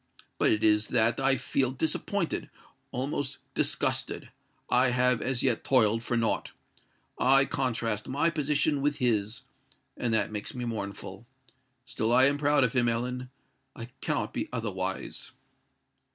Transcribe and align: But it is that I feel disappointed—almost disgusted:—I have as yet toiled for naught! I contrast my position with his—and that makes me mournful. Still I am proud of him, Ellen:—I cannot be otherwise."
But 0.39 0.49
it 0.49 0.63
is 0.63 0.87
that 0.87 1.19
I 1.19 1.35
feel 1.35 1.69
disappointed—almost 1.69 3.37
disgusted:—I 3.53 4.89
have 4.89 5.21
as 5.21 5.43
yet 5.43 5.63
toiled 5.63 6.01
for 6.01 6.17
naught! 6.17 6.53
I 7.19 7.45
contrast 7.45 8.07
my 8.07 8.31
position 8.31 8.81
with 8.81 8.97
his—and 8.97 10.11
that 10.11 10.31
makes 10.31 10.55
me 10.55 10.65
mournful. 10.65 11.27
Still 11.85 12.11
I 12.11 12.25
am 12.25 12.39
proud 12.39 12.63
of 12.63 12.73
him, 12.73 12.89
Ellen:—I 12.89 13.89
cannot 14.01 14.33
be 14.33 14.49
otherwise." 14.51 15.33